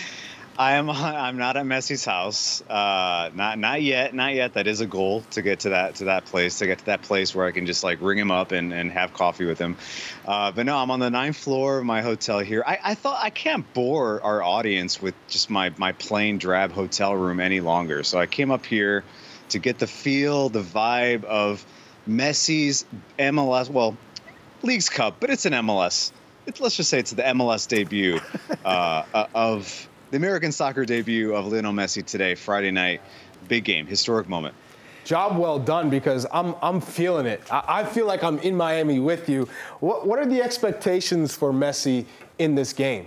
[0.57, 0.89] I am.
[0.91, 2.63] I'm not at Messi's house.
[2.63, 4.15] Uh, not not yet.
[4.15, 4.55] Not yet.
[4.55, 6.59] That is a goal to get to that to that place.
[6.59, 8.91] To get to that place where I can just like ring him up and, and
[8.93, 9.77] have coffee with him.
[10.25, 12.63] Uh, but no, I'm on the ninth floor of my hotel here.
[12.67, 17.15] I, I thought I can't bore our audience with just my my plain drab hotel
[17.15, 18.03] room any longer.
[18.03, 19.05] So I came up here
[19.51, 21.65] to get the feel, the vibe of
[22.09, 22.85] Messi's
[23.19, 23.69] MLS.
[23.69, 23.97] Well,
[24.63, 26.13] League's Cup, but it's an MLS.
[26.47, 28.21] It's, let's just say it's the MLS debut
[28.65, 33.01] uh, of the American soccer debut of Lionel Messi today, Friday night.
[33.49, 34.55] Big game, historic moment.
[35.05, 37.43] Job well done because I'm I'm feeling it.
[37.53, 39.49] I, I feel like I'm in Miami with you.
[39.81, 42.07] What what are the expectations for Messi
[42.39, 43.07] in this game?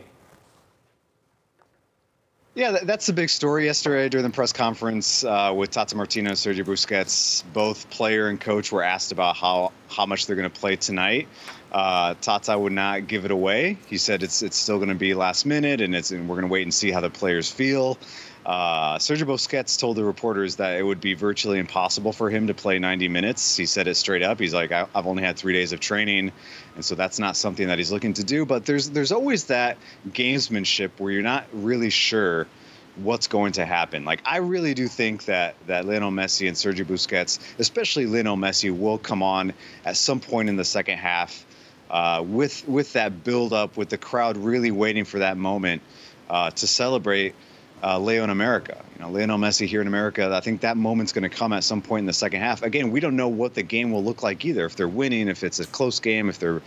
[2.58, 6.38] Yeah, that's the big story yesterday during the press conference uh, with Tata Martino and
[6.40, 7.44] Sergio Busquets.
[7.54, 11.28] Both player and coach were asked about how, how much they're going to play tonight.
[11.72, 13.78] Uh, Tata would not give it away.
[13.86, 16.48] He said it's it's still going to be last minute, and it's and we're going
[16.48, 18.00] to wait and see how the players feel.
[18.48, 22.54] Uh, Sergio Busquets told the reporters that it would be virtually impossible for him to
[22.54, 23.58] play 90 minutes.
[23.58, 24.40] He said it straight up.
[24.40, 26.32] He's like, I've only had three days of training,
[26.76, 28.46] and so that's not something that he's looking to do.
[28.46, 32.48] But there's there's always that gamesmanship where you're not really sure
[32.96, 34.06] what's going to happen.
[34.06, 38.72] Like I really do think that that Lionel Messi and Sergio Busquets, especially Lionel Messi,
[38.76, 39.52] will come on
[39.84, 41.46] at some point in the second half
[41.90, 45.82] uh, with with that build up, with the crowd really waiting for that moment
[46.30, 47.36] uh, to celebrate
[47.84, 48.84] uh, Leo in America.
[48.96, 50.30] You know, Lionel Messi here in America.
[50.34, 52.64] I think that moment's going to come at some point in the second half.
[52.64, 54.66] Again, we don't know what the game will look like either.
[54.66, 56.62] If they're winning, if it's a close game, if they're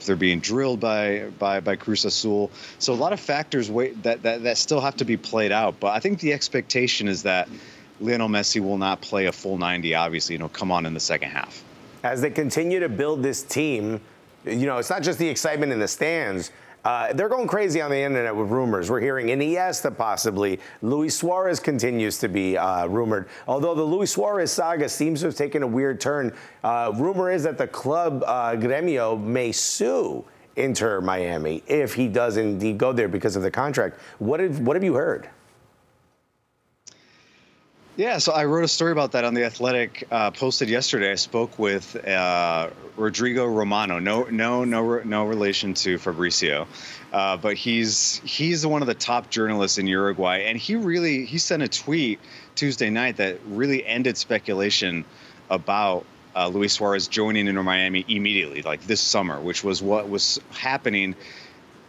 [0.00, 2.50] if they're being drilled by by by Cruz Azul.
[2.78, 3.68] So a lot of factors
[4.02, 5.78] that that that still have to be played out.
[5.80, 7.48] But I think the expectation is that
[8.00, 9.94] Lionel Messi will not play a full 90.
[9.94, 11.62] Obviously, you know, come on in the second half.
[12.02, 14.00] As they continue to build this team,
[14.44, 16.50] you know, it's not just the excitement in the stands
[16.84, 18.90] uh, they're going crazy on the internet with rumors.
[18.90, 20.60] We're hearing Iniesta possibly.
[20.82, 23.28] Luis Suarez continues to be uh, rumored.
[23.48, 26.34] Although the Luis Suarez saga seems to have taken a weird turn.
[26.62, 30.24] Uh, rumor is that the club uh, Gremio may sue
[30.56, 33.98] Inter Miami if he does indeed go there because of the contract.
[34.18, 35.28] What have, what have you heard?
[37.96, 40.08] Yeah, so I wrote a story about that on the Athletic.
[40.10, 41.12] Uh, posted yesterday.
[41.12, 44.00] I spoke with uh, Rodrigo Romano.
[44.00, 46.66] No, no, no, no relation to Fabrizio,
[47.12, 51.38] uh, but he's he's one of the top journalists in Uruguay, and he really he
[51.38, 52.18] sent a tweet
[52.56, 55.04] Tuesday night that really ended speculation
[55.48, 56.04] about
[56.34, 61.14] uh, Luis Suarez joining Inter Miami immediately, like this summer, which was what was happening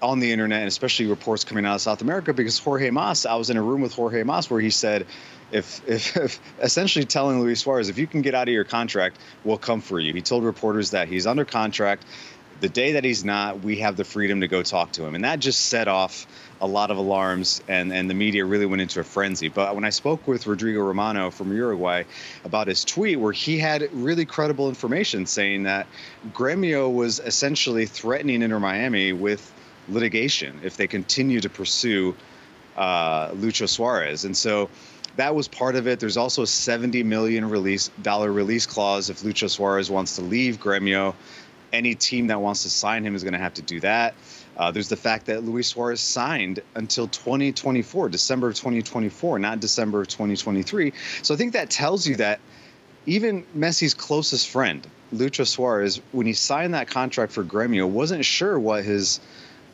[0.01, 3.35] on the internet, and especially reports coming out of South America, because Jorge Mas, I
[3.35, 5.07] was in a room with Jorge Mas where he said
[5.51, 9.17] if, if, if, essentially telling Luis Suarez, if you can get out of your contract,
[9.43, 10.13] we'll come for you.
[10.13, 12.03] He told reporters that he's under contract.
[12.61, 15.13] The day that he's not, we have the freedom to go talk to him.
[15.13, 16.25] And that just set off
[16.61, 19.49] a lot of alarms, and, and the media really went into a frenzy.
[19.49, 22.03] But when I spoke with Rodrigo Romano from Uruguay
[22.45, 25.85] about his tweet, where he had really credible information saying that
[26.31, 29.51] Gremio was essentially threatening Inter Miami with
[29.89, 32.15] litigation if they continue to pursue
[32.75, 34.25] uh, Lucho Suarez.
[34.25, 34.69] And so
[35.15, 35.99] that was part of it.
[35.99, 40.59] There's also a 70 million release dollar release clause if Lucho Suarez wants to leave
[40.59, 41.15] Gremio.
[41.71, 44.15] Any team that wants to sign him is going to have to do that.
[44.57, 50.01] Uh, there's the fact that Luis Suarez signed until 2024, December of 2024, not December
[50.01, 50.93] of 2023.
[51.21, 52.39] So I think that tells you that
[53.05, 58.57] even Messi's closest friend, Lucho Suarez, when he signed that contract for Gremio, wasn't sure
[58.57, 59.19] what his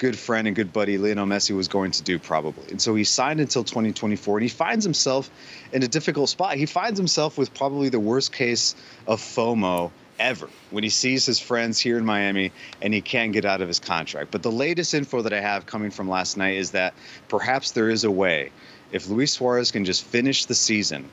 [0.01, 2.63] good friend and good buddy Lionel Messi was going to do probably.
[2.71, 5.29] And so he signed until 2024 and he finds himself
[5.71, 6.55] in a difficult spot.
[6.55, 8.73] He finds himself with probably the worst case
[9.05, 13.45] of FOMO ever when he sees his friends here in Miami and he can't get
[13.45, 14.31] out of his contract.
[14.31, 16.95] But the latest info that I have coming from last night is that
[17.27, 18.49] perhaps there is a way
[18.91, 21.11] if Luis Suarez can just finish the season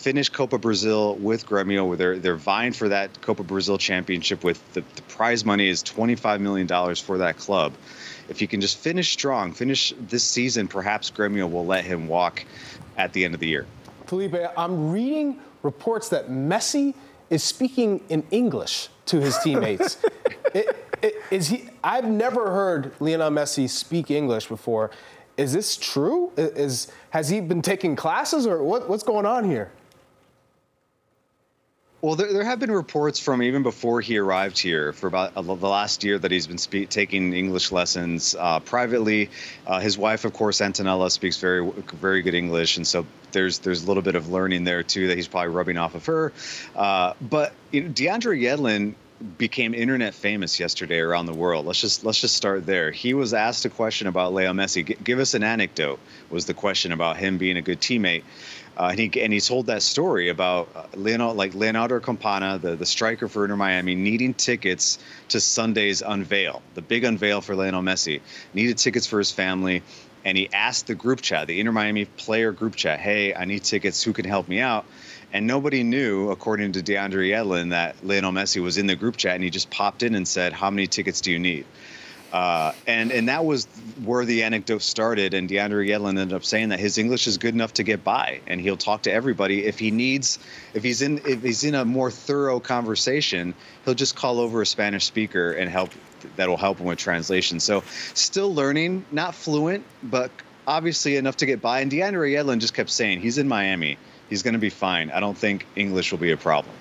[0.00, 4.42] finish Copa Brazil with Gremio, where they're they're vying for that Copa Brazil championship.
[4.42, 7.74] With the, the prize money is twenty five million dollars for that club.
[8.28, 12.44] If he can just finish strong, finish this season, perhaps Gremio will let him walk
[12.96, 13.66] at the end of the year.
[14.06, 16.94] Felipe, I'm reading reports that Messi
[17.28, 19.98] is speaking in English to his teammates.
[20.54, 21.68] it, it, is he?
[21.84, 24.90] I've never heard Lionel Messi speak English before.
[25.36, 26.32] Is this true?
[26.36, 29.70] Is has he been taking classes or what, what's going on here?
[32.02, 35.42] Well, there, there have been reports from even before he arrived here for about uh,
[35.42, 39.28] the last year that he's been spe- taking English lessons uh, privately.
[39.66, 43.84] Uh, his wife, of course, Antonella, speaks very very good English, and so there's there's
[43.84, 46.32] a little bit of learning there too that he's probably rubbing off of her.
[46.74, 48.94] Uh, but you know, DeAndre Yedlin
[49.36, 51.66] became internet famous yesterday around the world.
[51.66, 52.90] Let's just let's just start there.
[52.90, 54.86] He was asked a question about Leo Messi.
[54.86, 56.00] G- give us an anecdote.
[56.30, 58.22] Was the question about him being a good teammate?
[58.80, 62.76] Uh, and he and he told that story about uh, Leonardo, like Leonardo Campana, the,
[62.76, 67.82] the striker for Inter Miami, needing tickets to Sunday's unveil, the big unveil for Lionel
[67.82, 68.22] Messi.
[68.54, 69.82] Needed tickets for his family,
[70.24, 73.64] and he asked the group chat, the Inter Miami player group chat, "Hey, I need
[73.64, 74.02] tickets.
[74.02, 74.86] Who can help me out?"
[75.30, 79.34] And nobody knew, according to DeAndre Yedlin, that Lionel Messi was in the group chat,
[79.34, 81.66] and he just popped in and said, "How many tickets do you need?"
[82.32, 83.66] Uh, and and that was
[84.04, 85.34] where the anecdote started.
[85.34, 88.40] And DeAndre Yedlin ended up saying that his English is good enough to get by,
[88.46, 90.38] and he'll talk to everybody if he needs.
[90.74, 94.66] If he's in if he's in a more thorough conversation, he'll just call over a
[94.66, 95.90] Spanish speaker and help.
[96.36, 97.60] That'll help him with translation.
[97.60, 97.82] So
[98.14, 100.30] still learning, not fluent, but
[100.66, 101.80] obviously enough to get by.
[101.80, 103.98] And DeAndre Yedlin just kept saying he's in Miami.
[104.28, 105.10] He's going to be fine.
[105.10, 106.74] I don't think English will be a problem.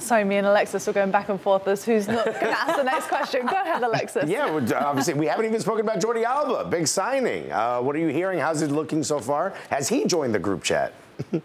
[0.00, 2.76] Sorry, me and Alexis are going back and forth as who's not going to ask
[2.76, 3.46] the next question.
[3.46, 4.28] Go ahead, Alexis.
[4.28, 4.46] Yeah,
[4.76, 6.68] obviously, we haven't even spoken about Jordi Alba.
[6.68, 7.50] Big signing.
[7.52, 8.38] Uh, what are you hearing?
[8.38, 9.54] How's it looking so far?
[9.68, 10.92] Has he joined the group chat?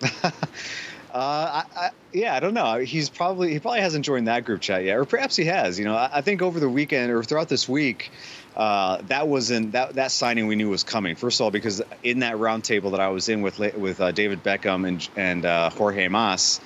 [1.14, 2.80] Uh, I, I, yeah, I don't know.
[2.80, 5.78] He's probably he probably hasn't joined that group chat yet, or perhaps he has.
[5.78, 8.10] You know, I, I think over the weekend or throughout this week,
[8.56, 11.14] uh, that wasn't that that signing we knew was coming.
[11.14, 14.42] First of all, because in that roundtable that I was in with with uh, David
[14.42, 16.60] Beckham and and uh, Jorge Mas,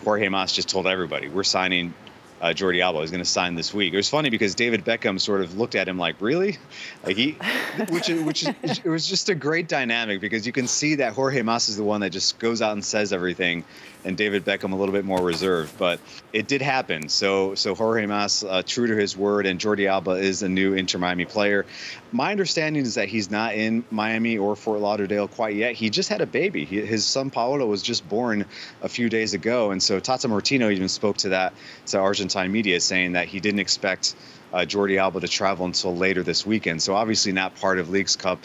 [0.00, 1.94] Jorge Mas just told everybody we're signing
[2.40, 3.92] uh, Jordi Alba is going to sign this week.
[3.92, 6.56] It was funny because David Beckham sort of looked at him like, "Really?"
[7.04, 7.32] Like he,
[7.90, 11.68] which which it was just a great dynamic because you can see that Jorge Mas
[11.68, 13.64] is the one that just goes out and says everything,
[14.04, 15.76] and David Beckham a little bit more reserved.
[15.78, 16.00] But
[16.32, 17.08] it did happen.
[17.08, 20.74] So so Jorge Mas, uh, true to his word, and Jordi Alba is a new
[20.74, 21.66] Inter Miami player.
[22.12, 25.74] My understanding is that he's not in Miami or Fort Lauderdale quite yet.
[25.74, 26.64] He just had a baby.
[26.64, 28.46] He, his son Paolo was just born
[28.82, 31.52] a few days ago, and so Tata Martino even spoke to that
[31.86, 31.98] to
[32.30, 34.14] Argentine media, saying that he didn't expect
[34.52, 36.80] uh, Jordi Alba to travel until later this weekend.
[36.80, 38.38] So obviously not part of Leagues Cup.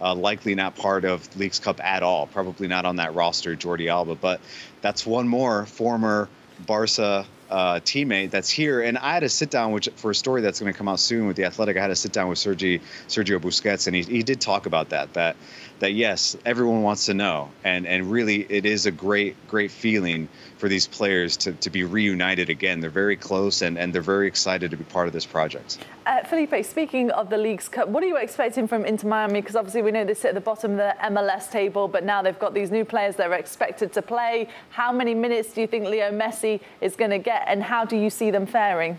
[0.00, 2.26] Uh, likely not part of Leagues Cup at all.
[2.26, 4.14] Probably not on that roster, Jordi Alba.
[4.14, 4.40] But
[4.80, 6.28] that's one more former
[6.66, 8.80] Barca uh, teammate that's here.
[8.80, 11.00] And I had a sit down which, for a story that's going to come out
[11.00, 11.76] soon with the Athletic.
[11.76, 14.88] I had a sit down with Sergi, Sergio Busquets, and he, he did talk about
[14.90, 15.12] that.
[15.14, 15.36] That
[15.82, 20.28] that yes, everyone wants to know, and and really it is a great great feeling
[20.56, 22.78] for these players to, to be reunited again.
[22.78, 25.78] They're very close and, and they're very excited to be part of this project.
[26.06, 29.40] Uh, Felipe, speaking of the Leagues Cup, what are you expecting from Inter Miami?
[29.40, 32.22] Because obviously we know they sit at the bottom of the MLS table, but now
[32.22, 34.46] they've got these new players that are expected to play.
[34.70, 37.96] How many minutes do you think Leo Messi is going to get, and how do
[37.96, 38.98] you see them faring?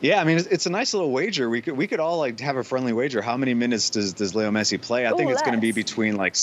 [0.00, 1.48] Yeah, I mean it's, it's, a nice little wager.
[1.48, 3.22] We could we could all like have a friendly wager.
[3.22, 5.06] How many minutes does does Leo Messi play?
[5.06, 6.36] I Ooh, think it's going to be between like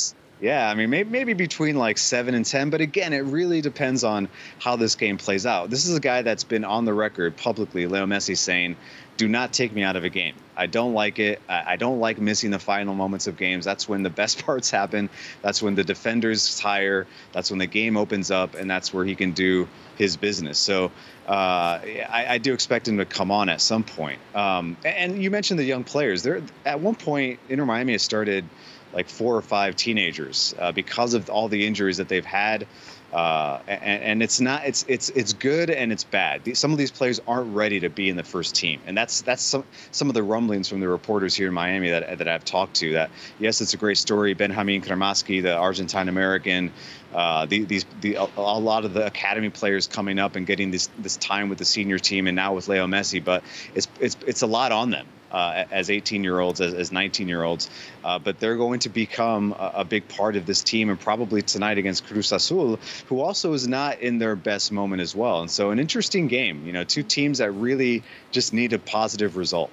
[0.43, 4.04] yeah, I mean, maybe, maybe between like seven and 10, but again, it really depends
[4.04, 4.28] on
[4.60, 5.70] how this game plays out.
[5.70, 8.76] This is a guy that's been on the record publicly, Leo Messi, saying,
[9.18, 10.36] do not take me out of a game.
[10.55, 11.41] I don't like it.
[11.49, 13.66] I don't like missing the final moments of games.
[13.66, 15.09] That's when the best parts happen.
[15.41, 17.07] That's when the defenders tire.
[17.32, 20.57] That's when the game opens up, and that's where he can do his business.
[20.59, 20.86] So
[21.28, 24.20] uh, I, I, do expect him to come on at some point.
[24.36, 26.24] Um, and you mentioned the young players.
[26.24, 28.45] There, at one point, Inter Miami has started–
[28.93, 32.68] like four or five teenagers uh, because of all the injuries that they've had.
[33.14, 36.57] Uh, and, and, it's not it's it's it's good and it's bad.
[36.57, 39.43] Some of these players aren't ready to be in the first team, and that's that's
[39.43, 42.76] some some of the rumblings from the reporters here in Miami that that I've talked
[42.78, 42.93] to.
[42.93, 44.34] That yes, it's a great story.
[44.34, 46.74] Benjamin Cremaschi, the Argentine American,
[47.14, 50.72] uh, the, these the, a, a, lot of the academy players coming up and getting
[50.72, 53.24] this this time with the senior team, and now with Leo Messi.
[53.24, 53.43] But
[53.76, 57.28] it's it's it's a lot on them uh, as 18 year olds, as, as 19
[57.28, 57.70] year olds.
[58.03, 61.41] Uh, but they're going to become a, a, big part of this team, and probably
[61.41, 65.41] tonight against Cruz Azul, who also is not in their best moment as well.
[65.41, 66.66] And so, an interesting game.
[66.66, 69.72] You know, two teams that really just need a positive result.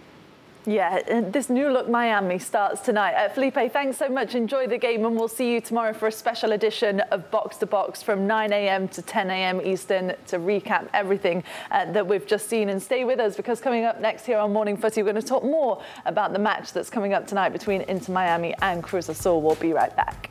[0.66, 3.14] Yeah, this new look Miami starts tonight.
[3.14, 4.34] Uh, Felipe, thanks so much.
[4.34, 7.66] Enjoy the game, and we'll see you tomorrow for a special edition of Box to
[7.66, 8.86] Box from 9 a.m.
[8.88, 9.62] to 10 a.m.
[9.62, 12.68] Eastern to recap everything uh, that we've just seen.
[12.68, 15.26] And stay with us because coming up next here on Morning Footy, we're going to
[15.26, 19.40] talk more about the match that's coming up tonight between Inter Miami and Cruz Azul.
[19.40, 20.30] We'll be right back.